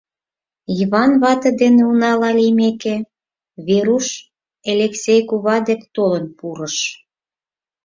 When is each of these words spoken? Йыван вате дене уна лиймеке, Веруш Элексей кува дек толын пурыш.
Йыван 0.77 1.11
вате 1.21 1.49
дене 1.61 1.81
уна 1.91 2.11
лиймеке, 2.37 2.95
Веруш 3.67 4.07
Элексей 4.71 5.21
кува 5.29 5.57
дек 5.67 5.81
толын 5.95 6.25
пурыш. 6.37 6.77